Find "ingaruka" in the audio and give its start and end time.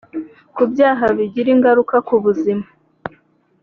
1.55-1.95